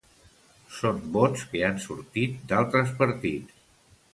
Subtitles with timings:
[0.77, 3.63] Són vots que han sortit d’altres partits.